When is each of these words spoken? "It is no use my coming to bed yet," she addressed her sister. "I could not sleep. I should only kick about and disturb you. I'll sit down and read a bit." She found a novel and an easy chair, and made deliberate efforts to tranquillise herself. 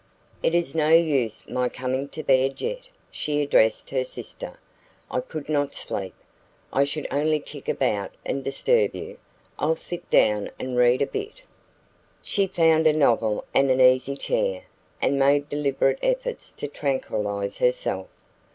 "It 0.41 0.55
is 0.55 0.73
no 0.73 0.89
use 0.89 1.47
my 1.47 1.69
coming 1.69 2.09
to 2.09 2.23
bed 2.23 2.59
yet," 2.59 2.89
she 3.11 3.39
addressed 3.43 3.91
her 3.91 4.03
sister. 4.03 4.57
"I 5.11 5.19
could 5.19 5.47
not 5.47 5.75
sleep. 5.75 6.15
I 6.73 6.85
should 6.85 7.05
only 7.13 7.39
kick 7.39 7.69
about 7.69 8.09
and 8.25 8.43
disturb 8.43 8.95
you. 8.95 9.19
I'll 9.59 9.75
sit 9.75 10.09
down 10.09 10.49
and 10.57 10.75
read 10.75 11.03
a 11.03 11.05
bit." 11.05 11.43
She 12.23 12.47
found 12.47 12.87
a 12.87 12.93
novel 12.93 13.45
and 13.53 13.69
an 13.69 13.79
easy 13.79 14.15
chair, 14.15 14.63
and 14.99 15.19
made 15.19 15.47
deliberate 15.49 15.99
efforts 16.01 16.51
to 16.53 16.67
tranquillise 16.67 17.59
herself. 17.59 18.07